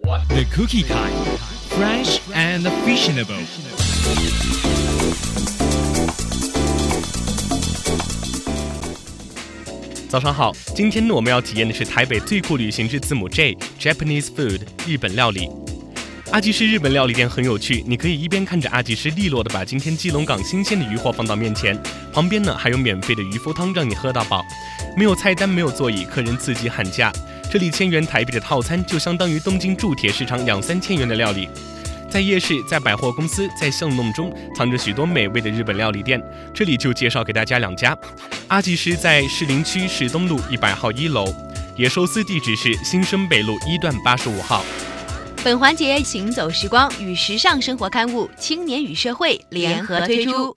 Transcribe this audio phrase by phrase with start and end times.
[0.00, 1.14] The Cookie Time,
[1.70, 3.40] fresh and fashionable.
[10.08, 15.50] 早上好，今天呢我们要体验的是台北最酷旅行之字母 J Japanese Food 日本料理。
[16.30, 21.76] 阿吉师日本料理店很有趣，你可以一边看着阿吉师利落的把今天基隆港新鲜的鱼货放到面前，
[22.12, 24.44] 旁边呢还有免费的渔夫汤让你喝到饱。
[24.96, 27.12] 没有菜单，没有座椅，客人自己喊价。
[27.50, 31.48] 这里千元台币的套餐就相当于东京铸铁市场两三千元的料理。
[32.10, 36.22] 在夜市，在百货公司，在巷弄中藏着许多美味的日本料理店，
[36.54, 37.96] 这里就介绍给大家两家。
[38.48, 41.26] 阿吉师在士林区士东路一百号一楼，
[41.76, 44.64] 野寿司地址是新生北路一段八十五号。
[45.44, 50.32] 本环节行走时光与时尚生活刊物《青年与社会》联合推出。